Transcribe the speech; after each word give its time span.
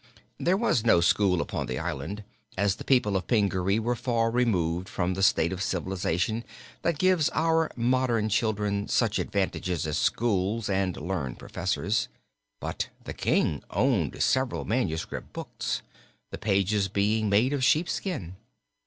There 0.39 0.57
was 0.57 0.83
no 0.83 0.99
school 0.99 1.41
upon 1.41 1.67
the 1.67 1.77
island, 1.77 2.23
as 2.57 2.77
the 2.77 2.83
people 2.83 3.15
of 3.15 3.27
Pingaree 3.27 3.77
were 3.77 3.95
far 3.95 4.31
removed 4.31 4.89
from 4.89 5.13
the 5.13 5.21
state 5.21 5.53
of 5.53 5.61
civilization 5.61 6.43
that 6.81 6.97
gives 6.97 7.29
our 7.35 7.71
modern 7.75 8.27
children 8.27 8.87
such 8.87 9.19
advantages 9.19 9.85
as 9.85 9.99
schools 9.99 10.69
and 10.71 10.97
learned 10.97 11.37
professors, 11.37 12.07
but 12.59 12.87
the 13.03 13.13
King 13.13 13.61
owned 13.69 14.23
several 14.23 14.65
manuscript 14.65 15.33
books, 15.33 15.83
the 16.31 16.39
pages 16.39 16.87
being 16.87 17.29
made 17.29 17.53
of 17.53 17.63
sheepskin. 17.63 18.37